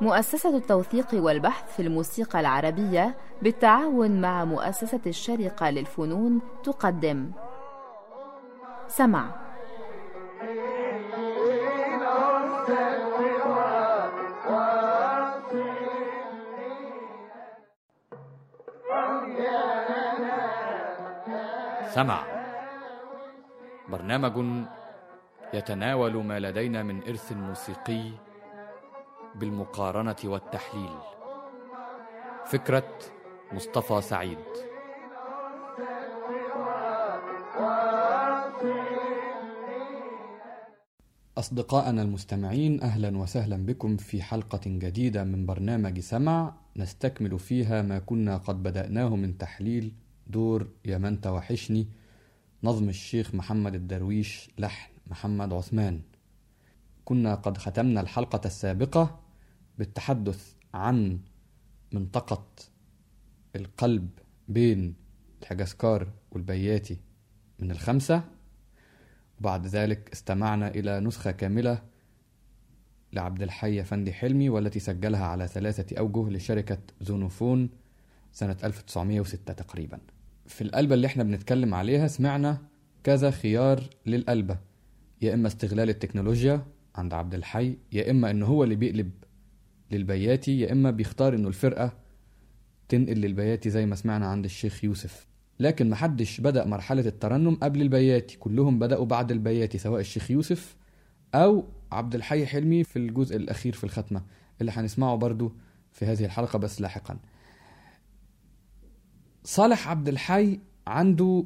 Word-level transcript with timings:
مؤسسة 0.00 0.56
التوثيق 0.56 1.06
والبحث 1.14 1.76
في 1.76 1.82
الموسيقى 1.82 2.40
العربية 2.40 3.14
بالتعاون 3.42 4.20
مع 4.20 4.44
مؤسسة 4.44 5.00
الشارقة 5.06 5.70
للفنون 5.70 6.40
تقدم. 6.64 7.30
سمع. 8.88 9.30
سمع. 21.94 22.22
برنامج 23.88 24.68
يتناول 25.54 26.24
ما 26.24 26.40
لدينا 26.40 26.82
من 26.82 27.02
إرث 27.02 27.32
موسيقي 27.32 28.10
بالمقارنة 29.34 30.16
والتحليل. 30.24 30.98
فكرة 32.46 32.98
مصطفى 33.52 34.00
سعيد. 34.00 34.38
أصدقائنا 41.38 42.02
المستمعين 42.02 42.82
أهلا 42.82 43.18
وسهلا 43.18 43.66
بكم 43.66 43.96
في 43.96 44.22
حلقة 44.22 44.60
جديدة 44.66 45.24
من 45.24 45.46
برنامج 45.46 46.00
سمع 46.00 46.54
نستكمل 46.76 47.38
فيها 47.38 47.82
ما 47.82 47.98
كنا 47.98 48.36
قد 48.36 48.62
بدأناه 48.62 49.16
من 49.16 49.38
تحليل 49.38 49.92
دور 50.26 50.68
يا 50.84 50.98
من 50.98 51.20
توحشني 51.20 51.88
نظم 52.64 52.88
الشيخ 52.88 53.34
محمد 53.34 53.74
الدرويش 53.74 54.50
لحن 54.58 54.97
محمد 55.10 55.52
عثمان. 55.52 56.00
كنا 57.04 57.34
قد 57.34 57.58
ختمنا 57.58 58.00
الحلقة 58.00 58.40
السابقة 58.44 59.20
بالتحدث 59.78 60.52
عن 60.74 61.20
منطقة 61.92 62.46
القلب 63.56 64.08
بين 64.48 64.94
الحجاسكار 65.42 66.08
والبياتي 66.30 66.96
من 67.58 67.70
الخمسة 67.70 68.22
وبعد 69.40 69.66
ذلك 69.66 70.10
استمعنا 70.12 70.68
إلى 70.68 71.00
نسخة 71.00 71.30
كاملة 71.30 71.82
لعبد 73.12 73.42
الحي 73.42 73.84
فندي 73.84 74.12
حلمي 74.12 74.48
والتي 74.48 74.80
سجلها 74.80 75.26
على 75.26 75.48
ثلاثة 75.48 75.98
أوجه 75.98 76.30
لشركة 76.30 76.78
زونوفون 77.00 77.70
سنة 78.32 78.56
1906 78.64 79.52
تقريبا. 79.52 79.98
في 80.46 80.60
القلبة 80.64 80.94
اللي 80.94 81.06
إحنا 81.06 81.22
بنتكلم 81.22 81.74
عليها 81.74 82.08
سمعنا 82.08 82.58
كذا 83.04 83.30
خيار 83.30 83.82
للقلبة. 84.06 84.58
يا 85.22 85.34
إما 85.34 85.48
استغلال 85.48 85.88
التكنولوجيا 85.88 86.66
عند 86.96 87.14
عبد 87.14 87.34
الحي 87.34 87.76
يا 87.92 88.10
إما 88.10 88.30
إن 88.30 88.42
هو 88.42 88.64
اللي 88.64 88.74
بيقلب 88.74 89.10
للبياتي 89.90 90.60
يا 90.60 90.72
إما 90.72 90.90
بيختار 90.90 91.34
إنه 91.34 91.48
الفرقة 91.48 91.92
تنقل 92.88 93.16
للبياتي 93.16 93.70
زي 93.70 93.86
ما 93.86 93.94
سمعنا 93.94 94.26
عند 94.26 94.44
الشيخ 94.44 94.84
يوسف. 94.84 95.26
لكن 95.60 95.90
محدش 95.90 96.40
بدأ 96.40 96.64
مرحلة 96.66 97.06
الترنم 97.06 97.54
قبل 97.54 97.82
البياتي 97.82 98.36
كلهم 98.36 98.78
بدأوا 98.78 99.06
بعد 99.06 99.30
البياتي 99.32 99.78
سواء 99.78 100.00
الشيخ 100.00 100.30
يوسف 100.30 100.76
أو 101.34 101.64
عبد 101.92 102.14
الحي 102.14 102.46
حلمي 102.46 102.84
في 102.84 102.98
الجزء 102.98 103.36
الأخير 103.36 103.72
في 103.72 103.84
الختمة 103.84 104.22
اللي 104.60 104.72
هنسمعه 104.72 105.16
برضو 105.16 105.52
في 105.92 106.04
هذه 106.04 106.24
الحلقة 106.24 106.58
بس 106.58 106.80
لاحقا. 106.80 107.18
صالح 109.44 109.88
عبد 109.88 110.08
الحي 110.08 110.60
عنده 110.86 111.44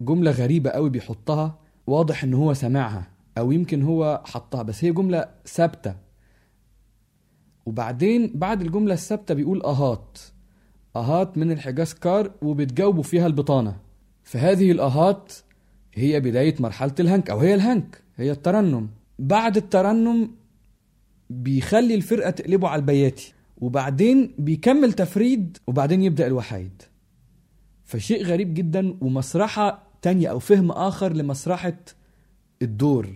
جملة 0.00 0.30
غريبة 0.30 0.70
قوي 0.70 0.90
بيحطها 0.90 1.58
واضح 1.86 2.24
إن 2.24 2.34
هو 2.34 2.54
سمعها 2.54 3.06
أو 3.38 3.52
يمكن 3.52 3.82
هو 3.82 4.22
حطها 4.26 4.62
بس 4.62 4.84
هي 4.84 4.92
جملة 4.92 5.28
ثابتة. 5.46 5.94
وبعدين 7.66 8.32
بعد 8.34 8.60
الجملة 8.60 8.94
الثابتة 8.94 9.34
بيقول 9.34 9.62
أهات. 9.62 10.18
أهات 10.96 11.38
من 11.38 11.52
الحجاز 11.52 11.94
كار 11.94 12.30
وبتجاوبوا 12.42 13.02
فيها 13.02 13.26
البطانة. 13.26 13.76
فهذه 14.24 14.70
الأهات 14.70 15.32
هي 15.94 16.20
بداية 16.20 16.54
مرحلة 16.60 16.94
الهنك 17.00 17.30
أو 17.30 17.38
هي 17.38 17.54
الهنك 17.54 18.02
هي 18.16 18.30
الترنم. 18.30 18.88
بعد 19.18 19.56
الترنم 19.56 20.30
بيخلي 21.30 21.94
الفرقة 21.94 22.30
تقلبه 22.30 22.68
على 22.68 22.80
البياتي. 22.80 23.32
وبعدين 23.58 24.34
بيكمل 24.38 24.92
تفريد 24.92 25.58
وبعدين 25.66 26.02
يبدأ 26.02 26.26
الوحيد. 26.26 26.82
فشيء 27.84 28.24
غريب 28.24 28.54
جدا 28.54 28.96
ومسرحة 29.00 29.89
تانية 30.02 30.28
أو 30.28 30.38
فهم 30.38 30.70
آخر 30.72 31.12
لمسرحة 31.12 31.76
الدور. 32.62 33.06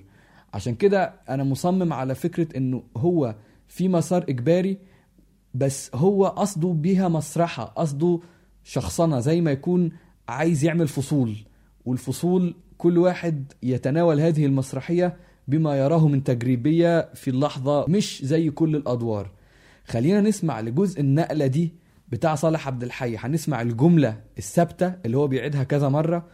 عشان 0.54 0.74
كده 0.74 1.14
أنا 1.28 1.44
مصمم 1.44 1.92
على 1.92 2.14
فكرة 2.14 2.56
إنه 2.56 2.82
هو 2.96 3.34
في 3.68 3.88
مسار 3.88 4.22
إجباري 4.28 4.78
بس 5.54 5.90
هو 5.94 6.26
قصده 6.26 6.68
بيها 6.68 7.08
مسرحة 7.08 7.64
قصده 7.64 8.20
شخصنة 8.64 9.20
زي 9.20 9.40
ما 9.40 9.50
يكون 9.50 9.92
عايز 10.28 10.64
يعمل 10.64 10.88
فصول 10.88 11.36
والفصول 11.84 12.54
كل 12.78 12.98
واحد 12.98 13.52
يتناول 13.62 14.20
هذه 14.20 14.46
المسرحية 14.46 15.16
بما 15.48 15.76
يراه 15.78 16.08
من 16.08 16.24
تجريبية 16.24 17.08
في 17.14 17.30
اللحظة 17.30 17.86
مش 17.88 18.24
زي 18.24 18.50
كل 18.50 18.76
الأدوار. 18.76 19.30
خلينا 19.86 20.20
نسمع 20.20 20.60
لجزء 20.60 21.00
النقلة 21.00 21.46
دي 21.46 21.72
بتاع 22.08 22.34
صالح 22.34 22.66
عبد 22.66 22.82
الحي. 22.82 23.16
هنسمع 23.16 23.62
الجملة 23.62 24.20
الثابتة 24.38 24.94
اللي 25.06 25.16
هو 25.16 25.26
بيعيدها 25.26 25.64
كذا 25.64 25.88
مرة. 25.88 26.26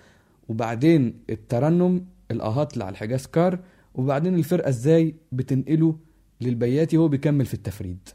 وبعدين 0.51 1.25
الترنم 1.31 2.07
الآهات 2.31 2.73
اللي 2.73 2.85
على 2.85 2.93
الحجاز 2.93 3.27
كار 3.27 3.59
وبعدين 3.95 4.35
الفرقة 4.35 4.69
إزاي 4.69 5.15
بتنقله 5.33 5.97
للبياتي 6.41 6.99
وهو 6.99 7.09
بيكمل 7.09 7.45
في 7.47 7.55
التفريد. 7.55 8.09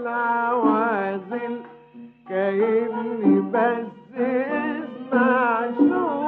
العوازل 0.00 1.60
كأني 2.28 3.40
بس 3.40 3.86
اسمع 4.16 5.70
شوف 5.78 6.19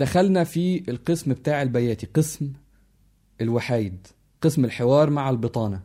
دخلنا 0.00 0.44
في 0.44 0.90
القسم 0.90 1.32
بتاع 1.32 1.62
البياتي 1.62 2.06
قسم 2.14 2.52
الوحايد 3.40 4.06
قسم 4.40 4.64
الحوار 4.64 5.10
مع 5.10 5.30
البطانة. 5.30 5.80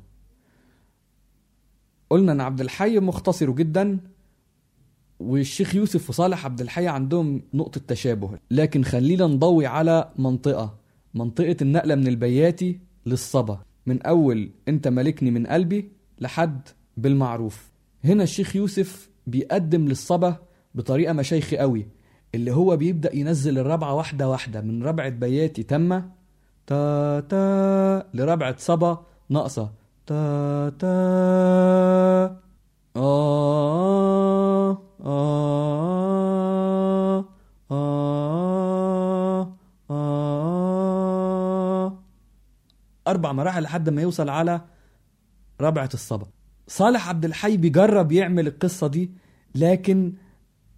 قلنا 2.09 2.31
إن 2.31 2.41
عبد 2.41 2.61
الحي 2.61 2.99
مختصر 2.99 3.51
جدا 3.51 3.99
والشيخ 5.19 5.75
يوسف 5.75 6.09
وصالح 6.09 6.45
عبد 6.45 6.61
الحي 6.61 6.87
عندهم 6.87 7.41
نقطة 7.53 7.81
تشابه. 7.87 8.39
لكن 8.51 8.83
خلينا 8.83 9.27
نضوي 9.27 9.65
على 9.65 10.11
منطقة 10.17 10.77
منطقة 11.13 11.57
النقلة 11.61 11.95
من 11.95 12.07
البياتي 12.07 12.79
للصبا. 13.05 13.65
من 13.85 14.01
أول 14.01 14.49
أنت 14.67 14.87
ملكني 14.87 15.31
من 15.31 15.47
قلبي 15.47 15.91
لحد 16.19 16.61
بالمعروف. 16.97 17.71
هنا 18.03 18.23
الشيخ 18.23 18.55
يوسف 18.55 19.09
بيقدم 19.27 19.87
للصبا 19.87 20.37
بطريقة 20.75 21.13
مشايخي 21.13 21.57
قوي. 21.57 21.87
اللي 22.35 22.51
هو 22.51 22.77
بيبدأ 22.77 23.15
ينزل 23.15 23.57
الرابعة 23.59 23.93
واحدة 23.93 24.29
واحدة. 24.29 24.61
من 24.61 24.83
ربعة 24.83 25.09
بياتي 25.09 25.63
تامة 25.63 26.09
تا 26.67 27.19
تا 27.19 28.09
لربعة 28.13 28.55
صبا 28.57 29.05
ناقصة. 29.29 29.71
تا 30.07 30.69
تا 30.69 30.87
آه 32.95 34.81
آه 35.05 37.25
آه 37.71 39.53
آه 39.91 41.99
أربع 43.07 43.31
مراحل 43.31 43.63
لحد 43.63 43.89
ما 43.89 44.01
يوصل 44.01 44.29
على 44.29 44.61
ربعة 45.61 45.89
الصبا. 45.93 46.25
صالح 46.67 47.09
عبد 47.09 47.25
الحي 47.25 47.57
بيجرب 47.57 48.11
يعمل 48.11 48.47
القصة 48.47 48.87
دي 48.87 49.11
لكن 49.55 50.13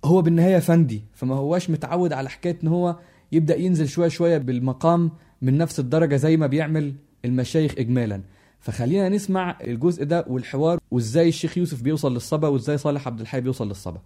هو 0.05 0.21
بالنهاية 0.21 0.59
فندي 0.59 1.01
فما 1.13 1.35
هواش 1.35 1.69
متعود 1.69 2.13
على 2.13 2.29
حكاية 2.29 2.57
إن 2.63 2.67
هو 2.67 2.95
يبدأ 3.31 3.55
ينزل 3.55 3.87
شوية 3.87 4.07
شوية 4.07 4.37
بالمقام 4.37 5.11
من 5.41 5.57
نفس 5.57 5.79
الدرجة 5.79 6.15
زي 6.15 6.37
ما 6.37 6.47
بيعمل 6.47 6.93
المشايخ 7.25 7.75
إجمالا. 7.77 8.21
فخلينا 8.59 9.09
نسمع 9.09 9.57
الجزء 9.63 10.03
ده 10.03 10.25
والحوار 10.27 10.79
وإزاي 10.91 11.29
الشيخ 11.29 11.57
يوسف 11.57 11.81
بيوصل 11.81 12.13
للصبا 12.13 12.47
وإزاي 12.47 12.77
صالح 12.77 13.07
عبد 13.07 13.21
الحي 13.21 13.41
بيوصل 13.41 13.67
للصبا. 13.67 14.01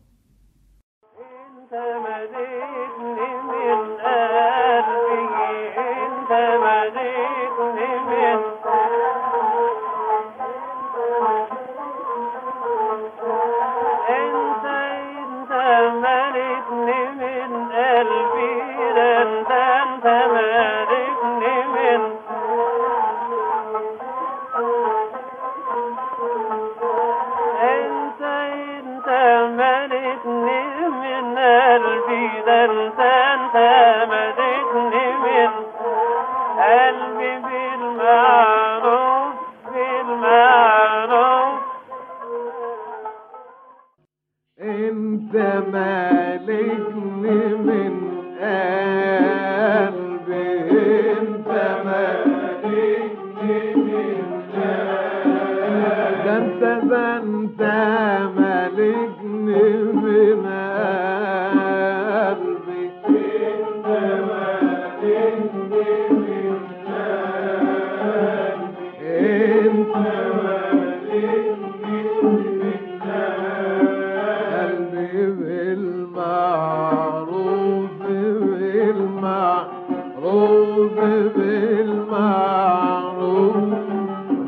بالمعروف 81.36 83.56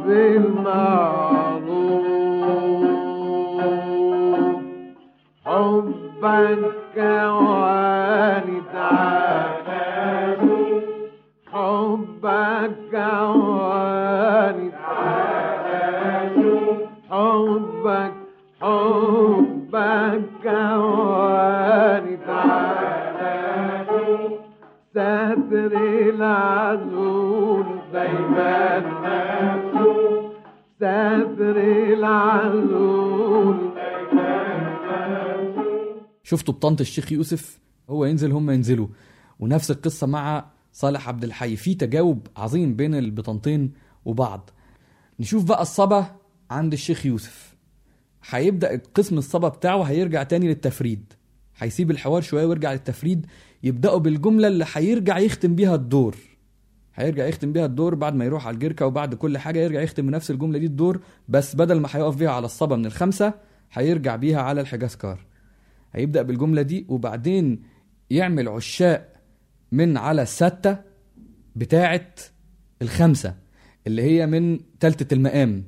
بالمعروف. 0.06 1.13
شفتوا 36.34 36.54
بطنط 36.54 36.82
الشيخ 36.82 37.12
يوسف؟ 37.12 37.60
هو 37.90 38.06
ينزل 38.06 38.32
هم 38.32 38.52
ينزلوا. 38.52 38.88
ونفس 39.40 39.72
القصة 39.72 40.08
مع 40.08 40.46
صالح 40.74 41.08
عبد 41.08 41.24
الحي. 41.24 41.56
في 41.56 41.76
تجاوب 41.76 42.28
عظيم 42.38 42.76
بين 42.76 42.96
البطنطين 42.96 43.72
وبعض. 44.06 44.50
نشوف 45.20 45.44
بقى 45.44 45.62
الصبا 45.62 46.06
عند 46.52 46.74
الشيخ 46.74 47.06
يوسف. 47.06 47.56
هيبدأ 48.30 48.82
قسم 48.94 49.18
الصبا 49.18 49.48
بتاعه 49.48 49.84
هيرجع 49.84 50.24
تاني 50.24 50.48
للتفريد. 50.48 51.14
هيسيب 51.58 51.92
الحوار 51.92 52.22
شوية 52.22 52.46
ويرجع 52.46 52.72
للتفريد. 52.74 53.26
يبدأوا 53.64 54.00
بالجملة 54.00 54.48
اللي 54.48 54.66
هيرجع 54.74 55.18
يختم 55.18 55.56
بيها 55.56 55.76
الدور. 55.76 56.16
هيرجع 56.96 57.26
يختم 57.26 57.54
بيها 57.54 57.66
الدور 57.66 57.96
بعد 57.96 58.16
ما 58.16 58.26
يروح 58.26 58.48
على 58.48 58.54
الجركة 58.54 58.86
وبعد 58.86 59.16
كل 59.16 59.38
حاجة. 59.38 59.60
يرجع 59.60 59.82
يختم 59.82 60.08
بنفس 60.08 60.32
الجملة 60.32 60.60
دي 60.60 60.66
الدور 60.66 61.00
بس 61.30 61.56
بدل 61.56 61.80
ما 61.80 61.90
هيقف 61.92 62.16
بيها 62.16 62.32
على 62.32 62.46
الصبا 62.46 62.76
من 62.76 62.86
الخمسة 62.86 63.34
هيرجع 63.74 64.16
بيها 64.16 64.42
على 64.42 64.62
الحجاز 64.62 64.96
كار. 64.96 65.33
هيبدأ 65.94 66.22
بالجملة 66.22 66.62
دي 66.62 66.86
وبعدين 66.90 67.62
يعمل 68.10 68.48
عشاء 68.50 69.14
من 69.72 69.98
على 69.98 70.22
الستة 70.22 70.78
بتاعة 71.56 72.08
الخمسة 72.82 73.36
اللي 73.88 74.02
هي 74.02 74.26
من 74.28 74.60
تالتة 74.80 75.14
المقام 75.14 75.64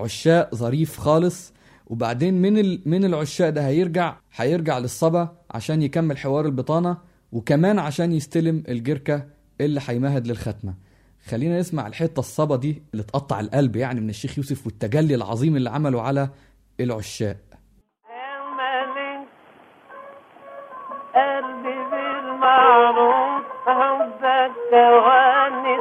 عشاء 0.00 0.54
ظريف 0.54 0.98
خالص 0.98 1.52
وبعدين 1.86 2.34
من. 2.34 2.78
من 2.88 3.04
العشاء 3.04 3.50
ده 3.50 3.66
هيرجع 3.66 4.16
هيرجع 4.36 4.78
للصبا 4.78 5.36
عشان 5.50 5.82
يكمل 5.82 6.18
حوار 6.18 6.46
البطانة 6.46 6.96
وكمان 7.32 7.78
عشان 7.78 8.12
يستلم 8.12 8.62
الجركة 8.68 9.26
اللي 9.60 9.80
هيمهد 9.86 10.26
للختمة 10.26 10.74
خلينا 11.26 11.58
نسمع 11.60 11.86
الحتة 11.86 12.20
الصبا 12.20 12.56
دي 12.56 12.82
اللي 12.92 13.02
تقطع 13.02 13.40
القلب 13.40 13.76
يعني 13.76 14.00
من 14.00 14.10
الشيخ 14.10 14.38
يوسف 14.38 14.66
والتجلي 14.66 15.14
العظيم 15.14 15.56
اللي 15.56 15.70
عمله 15.70 16.02
على 16.02 16.30
العشاء 16.80 17.36
بالمعروف 22.92 23.44
حبك 23.66 24.52
كواني 24.70 25.76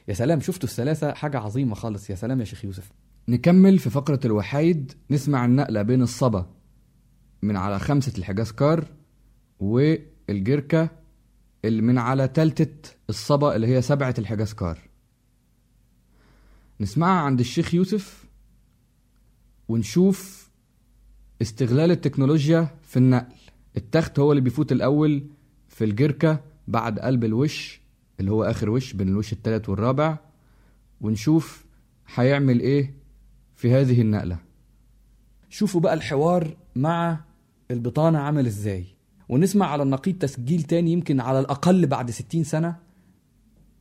يا 0.08 0.14
سلام 0.14 0.40
شفتوا 0.40 0.68
الثلاثة؟ 0.68 1.12
حاجة 1.14 1.38
عظيمة 1.38 1.74
خالص. 1.74 2.10
يا 2.10 2.14
سلام 2.14 2.40
يا 2.40 2.44
شيخ 2.44 2.64
يوسف. 2.64 2.92
نكمل 3.28 3.78
في 3.78 3.90
فقرة 3.90 4.20
الوحيد. 4.24 4.92
نسمع 5.10 5.44
النقلة 5.44 5.82
بين 5.82 6.02
الصبا 6.02 6.46
من 7.42 7.56
على 7.56 7.78
خمسة 7.78 8.18
الحجاز 8.18 8.52
كار 8.52 8.84
والجركة 9.60 10.88
اللي 11.64 11.82
من 11.82 11.98
على 11.98 12.28
تالتة 12.28 12.96
الصبا 13.08 13.56
اللي 13.56 13.66
هي 13.66 13.82
سبعة 13.82 14.14
الحجاز 14.18 14.54
كار. 14.54 14.88
نسمعها 16.80 17.20
عند 17.20 17.40
الشيخ 17.40 17.75
يوسف 17.75 18.25
ونشوف 19.68 20.49
استغلال 21.42 21.90
التكنولوجيا 21.90 22.68
في 22.82 22.97
النقل. 22.97 23.35
التخت 23.76 24.18
هو 24.18 24.32
اللي 24.32 24.40
بيفوت 24.42 24.73
الأول 24.73 25.26
في 25.68 25.85
الجركة 25.85 26.40
بعد 26.68 26.99
قلب 26.99 27.25
الوش 27.25 27.80
اللي 28.20 28.30
هو 28.30 28.44
آخر 28.44 28.70
وش 28.70 28.92
بين 28.92 29.08
الوش 29.08 29.32
التالت 29.32 29.68
والرابع 29.68 30.18
ونشوف 31.00 31.64
هيعمل 32.14 32.61
إيه 32.61 32.94
في 33.56 33.73
هذه 33.73 34.00
النقلة. 34.00 34.38
شوفوا 35.50 35.80
بقى 35.80 35.94
الحوار 35.94 36.56
مع 36.76 37.20
البطانة 37.70 38.18
عمل 38.18 38.47
إزاي. 38.47 38.85
ونسمع 39.28 39.66
على 39.66 39.82
النقيض 39.82 40.18
تسجيل 40.18 40.62
تاني 40.62 40.92
يمكن 40.92 41.20
على 41.20 41.40
الأقل 41.40 41.87
بعد 41.87 42.11
ستين 42.11 42.44
سنة 42.44 42.76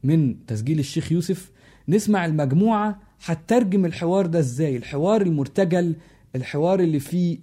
من 0.04 0.46
تسجيل 0.46 0.80
الشيخ 0.80 1.12
يوسف 1.12 1.51
نسمع 1.89 2.25
المجموعة 2.25 3.00
هتترجم 3.25 3.86
الحوار 3.86 4.25
ده 4.25 4.39
إزاي؟ 4.39 4.77
الحوار 4.77 5.22
المرتجل 5.22 5.96
الحوار 6.36 6.79
اللي 6.79 7.00
فيه 7.00 7.39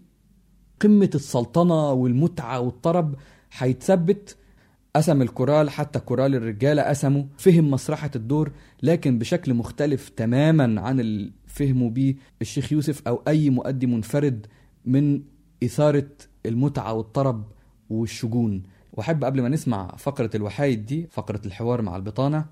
قمة 0.81 1.11
السلطنة 1.15 1.93
والمتعة 1.93 2.61
والطرب 2.61 3.15
هيتثبت. 3.59 4.37
قسم 4.97 5.23
الكورال 5.23 5.71
حتى 5.71 5.99
كورال 5.99 6.35
الرجالة 6.35 6.83
قسموا 6.83 7.25
فهم 7.39 7.71
مسرحة 7.71 8.11
الدور 8.17 8.53
لكن 8.83 9.19
بشكل 9.19 9.55
مختلف 9.55 10.09
تماما 10.09 10.81
عن 10.81 11.01
اللي 11.01 11.33
فهموا 11.47 11.91
بيه 11.91 12.15
الشيخ 12.43 12.73
يوسف 12.73 13.09
أو 13.09 13.23
أي 13.29 13.51
مؤدي 13.51 13.87
منفرد 13.87 14.47
من 14.85 15.23
إثارة 15.65 16.09
المتعة 16.47 16.93
والطرب 16.93 17.45
والشجون. 17.91 18.63
وأحب 18.93 19.25
قبل 19.25 19.43
ما 19.43 19.49
نسمع 19.49 19.95
فقرة 19.99 20.31
الوحايد 20.35 20.87
دي 20.87 21.07
فقرة 21.11 21.41
الحوار 21.47 21.83
مع 21.83 21.97
البطانة 21.97 22.47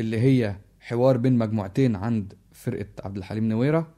اللي 0.00 0.18
هي 0.20 0.56
حوار 0.86 1.16
بين 1.16 1.38
مجموعتين 1.38 1.96
عند 1.96 2.34
فرقة 2.52 2.86
عبد 3.04 3.16
الحليم 3.16 3.44
نويرة. 3.48 3.88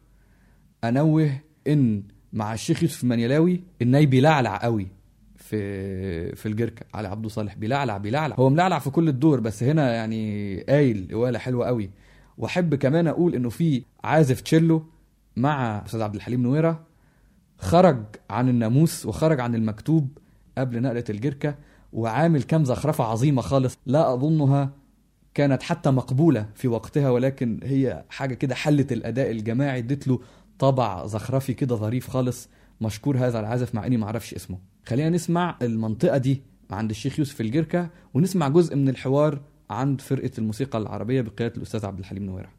أنوه 0.84 1.30
إن 1.66 2.02
مع 2.32 2.54
الشيخ 2.54 2.82
يوسف 2.82 3.04
المنيلاوي 3.04 3.60
الناي 3.82 4.06
بيلعلع 4.06 4.56
قوي 4.56 4.88
في 5.36 6.36
في 6.36 6.46
الجركة 6.46 6.86
علي 6.94 7.08
عبده 7.08 7.28
صالح 7.28 7.54
بيلعلع 7.54 7.96
بيلعلع. 7.96 8.36
هو 8.38 8.50
ملعلع 8.50 8.78
في 8.78 8.90
كل 8.90 9.08
الدور 9.08 9.40
بس 9.40 9.62
هنا 9.62 9.94
يعني 9.94 10.60
قايل 10.60 11.08
قواله 11.12 11.38
حلوة 11.38 11.66
قوي. 11.66 11.90
وأحب 12.38 12.74
كمان 12.74 13.06
أقول 13.06 13.34
إنه 13.34 13.48
في 13.48 13.82
عازف 14.04 14.40
تشيلو 14.40 14.84
مع 15.36 15.84
أستاذ 15.86 16.02
عبد 16.02 16.14
الحليم 16.14 16.42
نويرة. 16.42 16.84
خرج 17.58 18.04
عن 18.30 18.48
الناموس 18.48 19.06
وخرج 19.06 19.40
عن 19.40 19.54
المكتوب 19.54 20.18
قبل 20.58 20.82
نقلة 20.82 21.04
الجركة 21.10 21.54
وعامل 21.92 22.42
كام 22.42 22.64
زخرفه 22.64 23.04
عظيمة 23.04 23.42
خالص. 23.42 23.78
لا 23.86 24.14
أظنها 24.14 24.77
كانت 25.38 25.62
حتى 25.62 25.90
مقبولة 25.90 26.46
في 26.54 26.68
وقتها 26.68 27.10
ولكن 27.10 27.60
هي 27.62 28.04
حاجة 28.08 28.34
كده 28.34 28.54
حلت 28.54 28.92
الأداء 28.92 29.30
الجماعي 29.30 29.78
ادت 29.78 30.08
له 30.08 30.20
طبع 30.58 31.06
زخرفي 31.06 31.54
كده 31.54 31.76
ظريف 31.76 32.10
خالص 32.10 32.48
مشكور 32.80 33.18
هذا 33.18 33.40
العازف 33.40 33.74
مع 33.74 33.86
إني 33.86 33.96
ما 33.96 34.06
أعرفش 34.06 34.34
اسمه. 34.34 34.58
خلينا 34.86 35.10
نسمع 35.10 35.58
المنطقة 35.62 36.16
دي 36.16 36.42
عند 36.70 36.90
الشيخ 36.90 37.18
يوسف 37.18 37.40
الجركة 37.40 37.90
ونسمع 38.14 38.48
جزء 38.48 38.76
من 38.76 38.88
الحوار 38.88 39.40
عند 39.70 40.00
فرقة 40.00 40.30
الموسيقى 40.38 40.78
العربية 40.78 41.20
بقيادة 41.20 41.56
الأستاذ 41.56 41.86
عبد 41.86 41.98
الحليم 41.98 42.22
نويرة. 42.22 42.57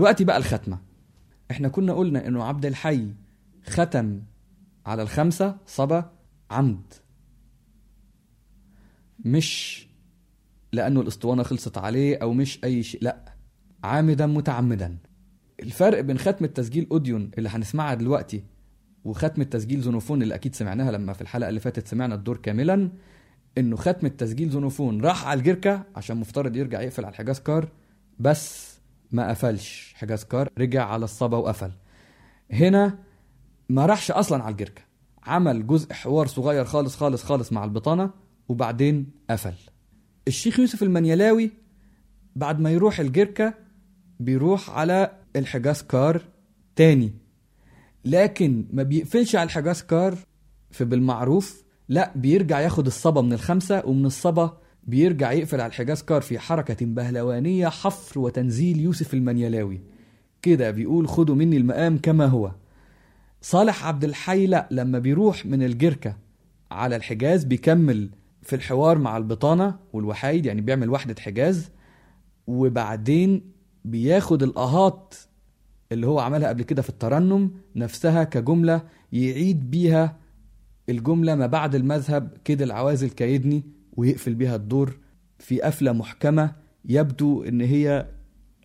دلوقتي 0.00 0.24
بقى 0.24 0.36
الختمة. 0.36 0.78
إحنا 1.50 1.68
كنا 1.68 1.92
قلنا 1.92 2.26
إنه 2.26 2.44
عبد 2.44 2.66
الحي 2.66 3.08
ختم 3.66 4.22
على 4.86 5.02
الخمسة 5.02 5.56
صبا 5.66 6.12
عمد. 6.50 6.94
مش 9.24 9.86
لأنه 10.72 11.00
الأسطوانة 11.00 11.42
خلصت 11.42 11.78
عليه 11.78 12.16
أو 12.22 12.32
مش 12.32 12.64
أي 12.64 12.82
شيء 12.82 13.02
لأ 13.02 13.34
عامدا 13.84 14.26
متعمدا. 14.26 14.98
الفرق 15.62 16.00
بين 16.00 16.18
ختم 16.18 16.44
التسجيل 16.44 16.86
أوديون 16.92 17.30
اللي 17.38 17.48
هنسمعها 17.48 17.94
دلوقتي 17.94 18.44
وختم 19.04 19.42
التسجيل 19.42 19.80
زونوفون 19.80 20.22
اللي 20.22 20.34
أكيد 20.34 20.54
سمعناها 20.54 20.92
لما 20.92 21.12
في 21.12 21.20
الحلقة 21.20 21.48
اللي 21.48 21.60
فاتت 21.60 21.88
سمعنا 21.88 22.14
الدور 22.14 22.36
كاملا 22.36 22.90
إنه 23.58 23.76
ختم 23.76 24.06
التسجيل 24.06 24.50
زونوفون 24.50 25.00
راح 25.00 25.26
على 25.26 25.38
الجركة 25.38 25.84
عشان 25.96 26.16
مفترض 26.16 26.56
يرجع 26.56 26.80
يقفل 26.80 27.04
على 27.04 27.12
الحجاز 27.12 27.40
كار 27.40 27.68
بس 28.18 28.79
ما 29.12 29.28
قفلش. 29.30 29.94
حجاز 29.96 30.24
كار 30.24 30.48
رجع 30.58 30.84
على 30.84 31.04
الصبا 31.04 31.36
وقفل. 31.36 31.70
هنا 32.52 32.98
ما 33.68 33.86
راحش 33.86 34.10
أصلا 34.10 34.42
على 34.42 34.52
الجركة. 34.52 34.82
عمل 35.22 35.66
جزء 35.66 35.92
حوار 35.92 36.26
صغير 36.26 36.64
خالص 36.64 36.96
خالص 36.96 37.22
خالص 37.22 37.52
مع 37.52 37.64
البطانة 37.64 38.10
وبعدين 38.48 39.10
قفل. 39.30 39.54
الشيخ 40.28 40.60
يوسف 40.60 40.82
المنيلاوي 40.82 41.50
بعد 42.36 42.60
ما 42.60 42.70
يروح 42.70 43.00
الجركة 43.00 43.54
بيروح 44.20 44.70
على 44.70 45.12
الحجاز 45.36 45.82
كار 45.82 46.22
تاني. 46.76 47.12
لكن 48.04 48.64
ما 48.72 48.82
بيقفلش 48.82 49.36
على 49.36 49.46
الحجاز 49.46 49.82
كار 49.82 50.18
في 50.70 50.84
بالمعروف 50.84 51.64
لا 51.88 52.12
بيرجع 52.16 52.60
ياخد 52.60 52.86
الصبا 52.86 53.20
من 53.20 53.32
الخمسة 53.32 53.82
ومن 53.86 54.06
الصبا 54.06 54.59
بيرجع 54.84 55.32
يقفل 55.32 55.60
على 55.60 55.68
الحجاز 55.68 56.02
كار 56.02 56.20
في 56.20 56.38
حركة 56.38 56.86
بهلوانية 56.86 57.68
حفر 57.68 58.20
وتنزيل 58.20 58.80
يوسف 58.80 59.14
المنيلاوي. 59.14 59.80
كده 60.42 60.70
بيقول 60.70 61.08
خدوا 61.08 61.34
مني 61.34 61.56
المقام 61.56 61.98
كما 61.98 62.26
هو 62.26 62.52
صالح 63.42 63.86
عبد 63.86 64.04
الحي 64.04 64.46
لا 64.46 64.68
لما 64.70 64.98
بيروح 64.98 65.46
من 65.46 65.62
الجركة 65.62 66.16
على 66.70 66.96
الحجاز 66.96 67.44
بيكمل 67.44 68.10
في 68.42 68.56
الحوار 68.56 68.98
مع 68.98 69.16
البطانة 69.16 69.76
والوحايد 69.92 70.46
يعني 70.46 70.60
بيعمل 70.60 70.90
وحدة 70.90 71.14
حجاز 71.20 71.70
وبعدين 72.46 73.52
بياخد 73.84 74.42
الآهات 74.42 75.14
اللي 75.92 76.06
هو 76.06 76.20
عملها 76.20 76.48
قبل 76.48 76.62
كده 76.62 76.82
في 76.82 76.88
الترنم 76.88 77.50
نفسها 77.76 78.24
كجملة 78.24 78.82
يعيد 79.12 79.70
بيها 79.70 80.16
الجملة 80.88 81.34
ما 81.34 81.46
بعد 81.46 81.74
المذهب 81.74 82.36
كده 82.44 82.64
العوازل 82.64 83.10
كايدني. 83.10 83.62
ويقفل 84.00 84.34
بيها 84.34 84.56
الدور 84.56 84.98
في 85.38 85.60
قفلة 85.60 85.92
محكمة 85.92 86.52
يبدو 86.84 87.42
إن 87.42 87.60
هي 87.60 88.06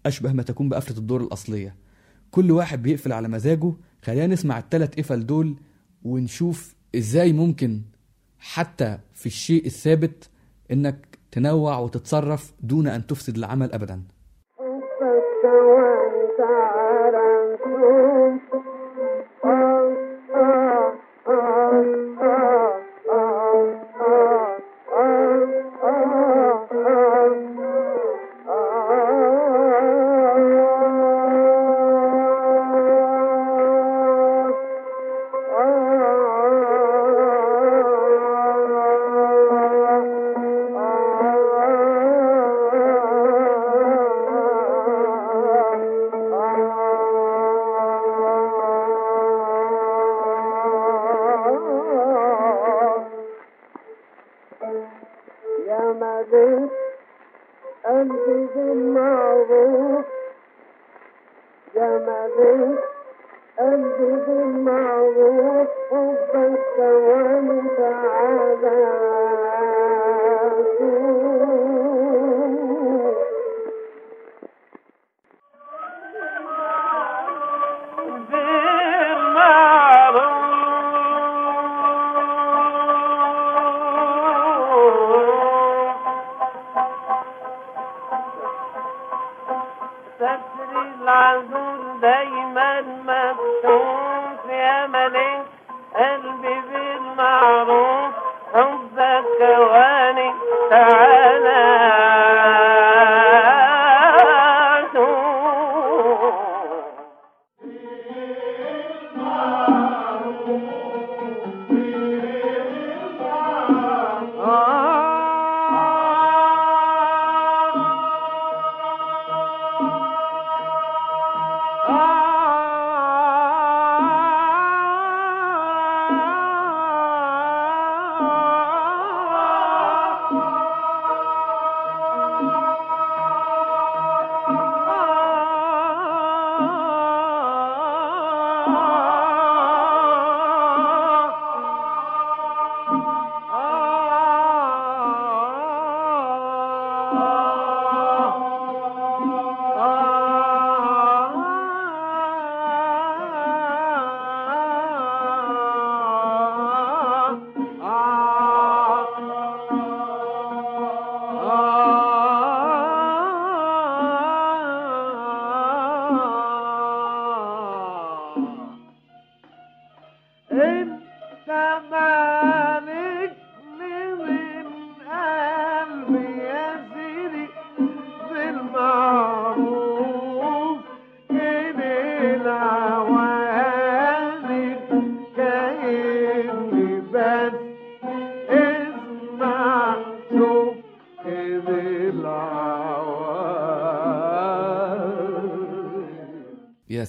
أشبه 0.06 0.34
ما 0.34 0.44
تكون 0.44 0.70
بقفلة 0.70 0.98
الدور 0.98 1.24
الأصلية. 1.24 1.76
كل 2.32 2.52
واحد 2.52 2.82
بيقفل 2.82 3.14
على 3.14 3.28
مزاجه. 3.28 3.74
خلينا 4.02 4.28
نسمع 4.28 4.60
التلات 4.60 5.00
قفل 5.00 5.26
دول 5.26 5.56
ونشوف 6.04 6.76
إزاي 6.96 7.34
ممكن 7.34 7.82
حتى 8.40 9.00
في 9.14 9.26
الشيء 9.26 9.66
الثابت 9.66 10.30
إنك 10.72 11.18
تنوع 11.32 11.78
وتتصرف 11.78 12.54
دون 12.62 12.88
أن 12.88 13.08
تفسد 13.08 13.38
العمل 13.38 13.72
أبدا. 13.72 14.04
قلبي 57.86 58.48
يا 61.76 61.90
مدين 62.08 62.76
قلبي 63.60 64.12
بالمعروف 64.28 65.68
حبك 65.92 66.60
ثواني 66.78 67.62
تعالى 67.78 69.15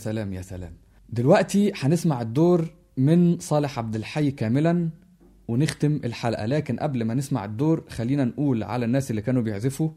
سلام 0.06 0.32
يا 0.32 0.42
سلام. 0.42 0.72
دلوقتي 1.08 1.72
هنسمع 1.76 2.22
الدور 2.22 2.66
من 2.96 3.38
صالح 3.38 3.78
عبد 3.78 3.94
الحي 3.96 4.30
كاملا 4.30 4.88
ونختم 5.48 6.00
الحلقة 6.04 6.46
لكن 6.46 6.76
قبل 6.76 7.04
ما 7.04 7.14
نسمع 7.14 7.44
الدور 7.44 7.84
خلينا 7.88 8.24
نقول 8.24 8.62
على 8.62 8.84
الناس 8.84 9.10
اللي 9.10 9.22
كانوا 9.22 9.42
بيعزفوا 9.42 9.90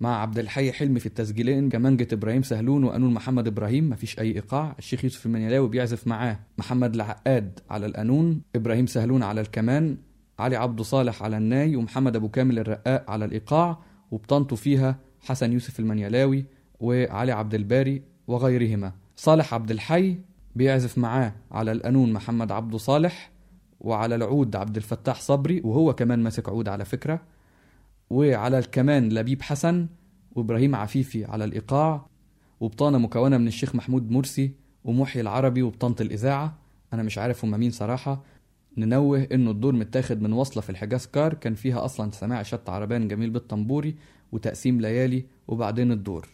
مع 0.00 0.22
عبد 0.22 0.38
الحي 0.38 0.72
حلمي 0.72 1.00
في 1.00 1.06
التسجيلين 1.06 1.68
كمانجة 1.68 2.08
إبراهيم 2.12 2.42
سهلون 2.42 2.84
وقانون 2.84 3.14
محمد 3.14 3.46
إبراهيم 3.46 3.90
مفيش 3.90 4.18
أي 4.18 4.34
إيقاع. 4.34 4.74
الشيخ 4.78 5.04
يوسف 5.04 5.26
المنيلاوي 5.26 5.68
بيعزف 5.68 6.06
معاه 6.06 6.38
محمد 6.58 6.94
العقاد 6.94 7.58
على 7.70 7.86
القانون 7.86 8.40
إبراهيم 8.56 8.86
سهلون 8.86 9.22
على 9.22 9.40
الكمان 9.40 9.96
علي 10.38 10.56
عبد 10.56 10.82
صالح 10.82 11.22
على 11.22 11.36
الناي 11.36 11.76
ومحمد 11.76 12.16
أبو 12.16 12.28
كامل 12.28 12.58
الرقاق 12.58 13.10
على 13.10 13.24
الإيقاع 13.24 13.78
وبطنطوا 14.10 14.56
فيها 14.56 14.98
حسن 15.20 15.52
يوسف 15.52 15.80
المنيلاوي 15.80 16.44
وعلي 16.80 17.32
عبد 17.32 17.54
الباري 17.54 18.02
وغيرهما. 18.26 19.03
صالح 19.16 19.54
عبد 19.54 19.70
الحي 19.70 20.16
بيعزف 20.56 20.98
معاه 20.98 21.32
على 21.52 21.72
القانون 21.72 22.12
محمد 22.12 22.52
عبده 22.52 22.78
صالح 22.78 23.30
وعلى 23.80 24.14
العود 24.14 24.56
عبد 24.56 24.76
الفتاح 24.76 25.20
صبري 25.20 25.60
وهو 25.64 25.94
كمان 25.94 26.22
ماسك 26.22 26.48
عود 26.48 26.68
على 26.68 26.84
فكرة. 26.84 27.22
وعلى 28.10 28.58
الكمان 28.58 29.08
لبيب 29.08 29.42
حسن 29.42 29.86
وإبراهيم 30.34 30.74
عفيفي 30.74 31.24
على 31.24 31.44
الإيقاع. 31.44 32.06
وبطانة 32.60 32.98
مكونة 32.98 33.38
من 33.38 33.46
الشيخ 33.46 33.74
محمود 33.74 34.10
مرسي 34.10 34.52
ومحيي 34.84 35.22
العربي 35.22 35.62
وبطانة 35.62 35.96
الإذاعة. 36.00 36.58
أنا 36.92 37.02
مش 37.02 37.18
عارف 37.18 37.44
هما 37.44 37.56
مين 37.56 37.70
صراحة. 37.70 38.22
ننوه 38.76 39.28
إنه 39.32 39.50
الدور 39.50 39.72
متاخد 39.72 40.22
من 40.22 40.32
وصلة 40.32 40.62
في 40.62 40.70
الحجاز 40.70 41.06
كار 41.06 41.34
كان 41.34 41.54
فيها 41.54 41.84
أصلا 41.84 42.10
سماع 42.10 42.42
شط 42.42 42.70
عربان 42.70 43.08
جميل 43.08 43.30
بالطنبوري 43.30 43.96
وتقسيم 44.32 44.80
ليالي 44.80 45.24
وبعدين 45.48 45.92
الدور. 45.92 46.33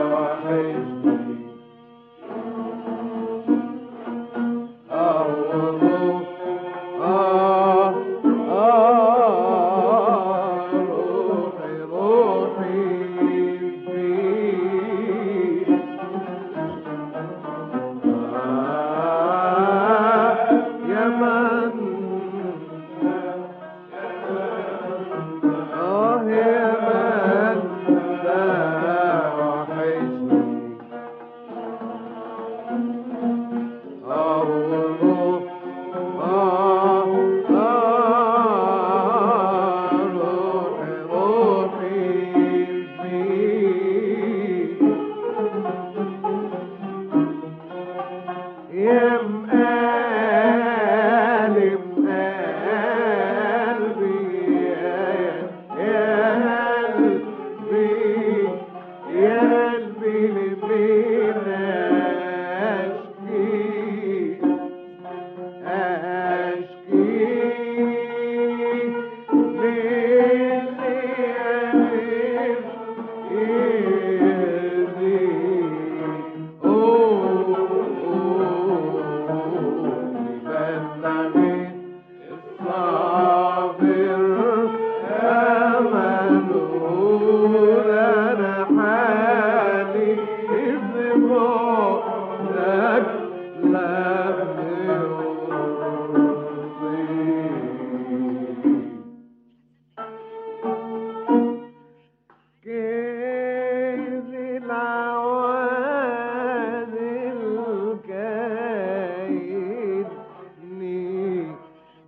يا 48.81 49.30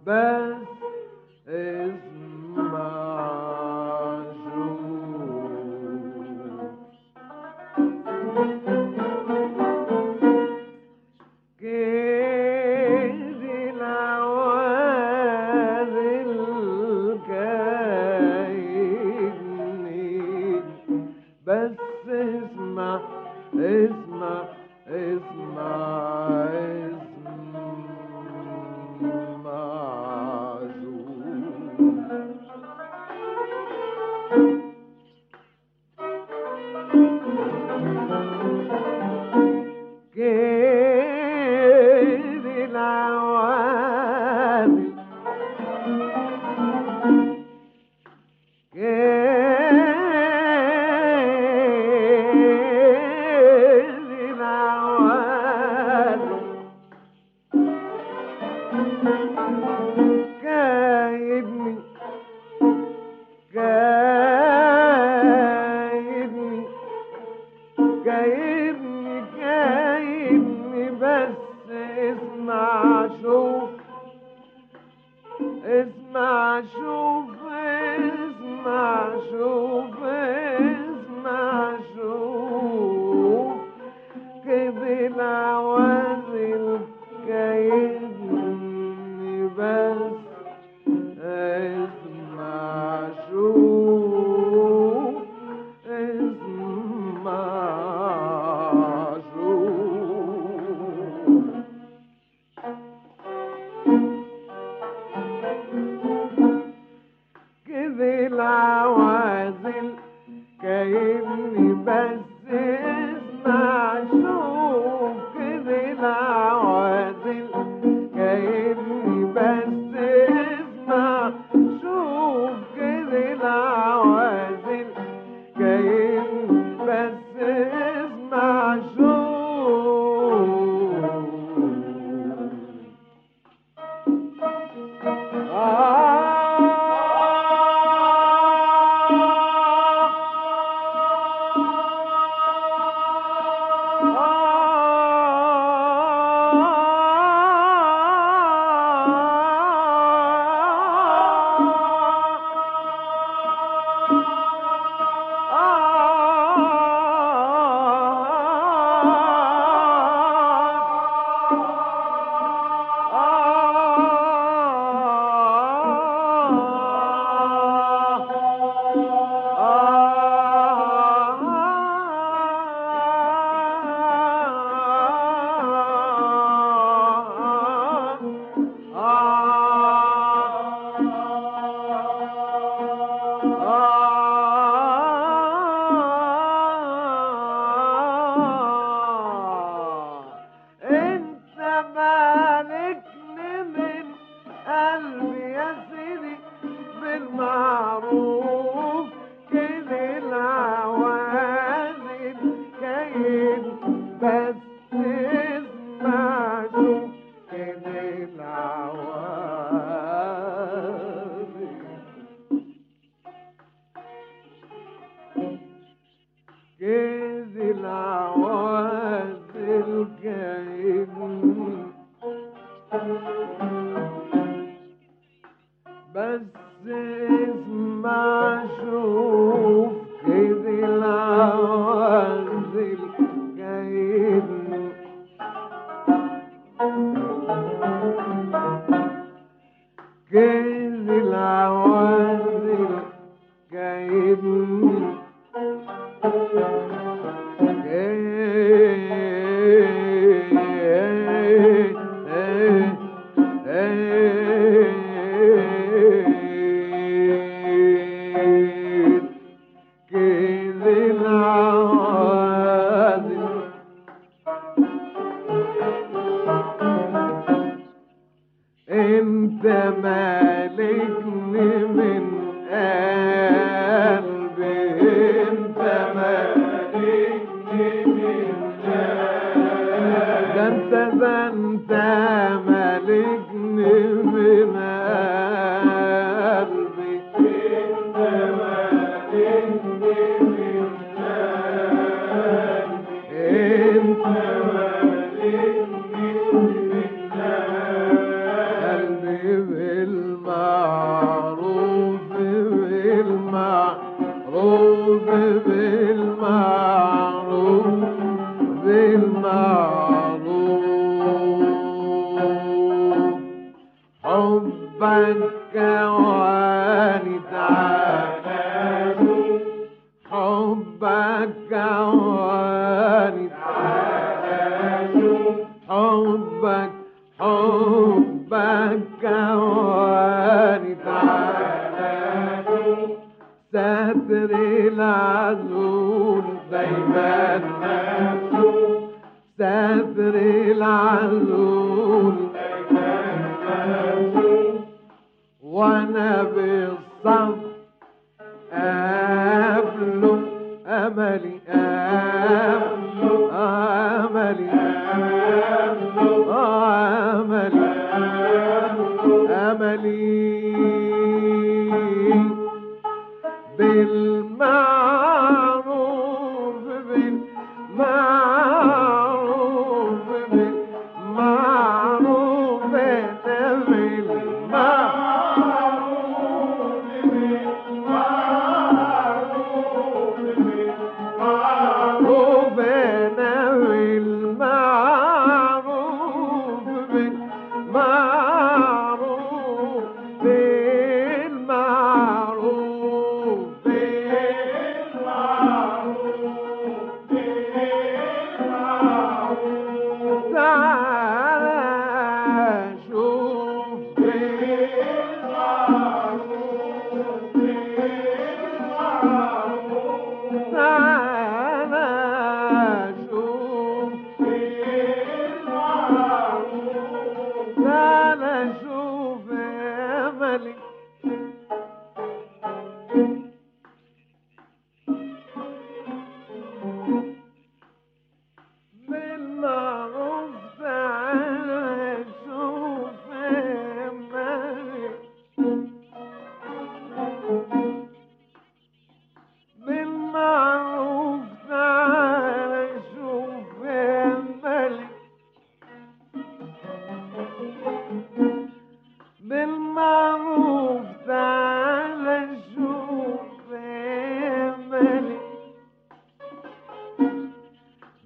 بس 0.05 0.62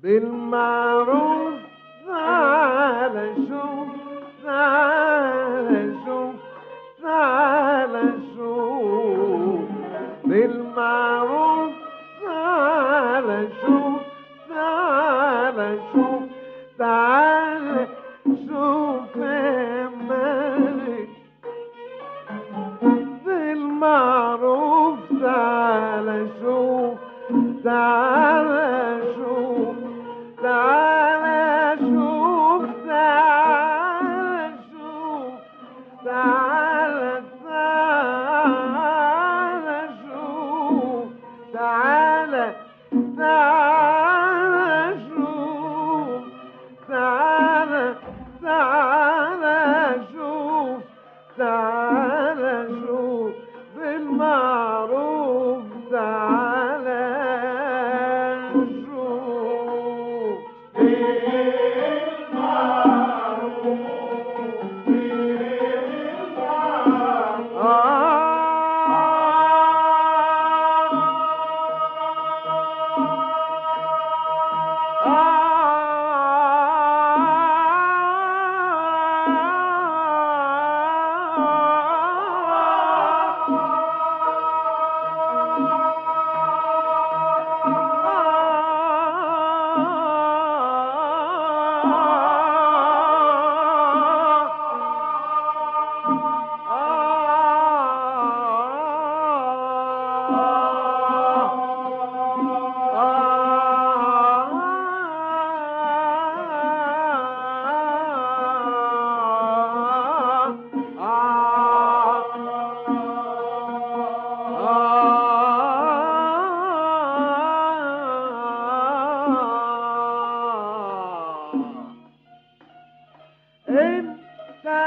بالمعروف. 0.07 1.46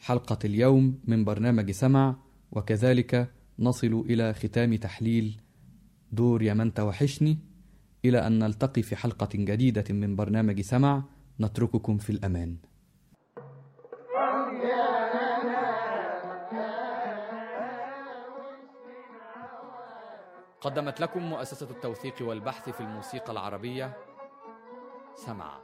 حلقة 0.00 0.38
اليوم 0.44 1.00
من 1.04 1.24
برنامج 1.24 1.70
سمع 1.70 2.16
وكذلك 2.52 3.30
نصل 3.58 4.04
إلى 4.10 4.34
ختام 4.34 4.74
تحليل 4.74 5.40
دور 6.12 6.42
يا 6.42 6.54
من 6.54 6.74
توحشني 6.74 7.38
إلى 8.04 8.26
أن 8.26 8.38
نلتقي 8.38 8.82
في 8.82 8.96
حلقة 8.96 9.28
جديدة 9.34 9.84
من 9.90 10.16
برنامج 10.16 10.60
سمع 10.60 11.02
نترككم 11.40 11.98
في 11.98 12.10
الأمان 12.10 12.56
قدمت 20.60 21.00
لكم 21.00 21.22
مؤسسة 21.22 21.70
التوثيق 21.70 22.14
والبحث 22.20 22.68
في 22.68 22.80
الموسيقى 22.80 23.32
العربية 23.32 23.96
سمع. 25.14 25.60